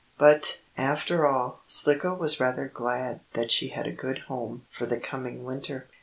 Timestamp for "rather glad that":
2.39-3.51